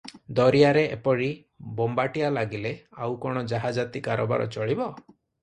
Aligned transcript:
ଦରିଆରେ 0.37 0.85
ଏପରି 0.95 1.27
ବୋମ୍ବାଟିଆ 1.81 2.31
ଲାଗିଲେ 2.39 2.73
ଆଉ 3.09 3.19
କଣ 3.27 3.45
ଜାହାଜାତି 3.53 4.03
କାରବାର 4.09 4.51
ଚଳିବ? 4.59 4.91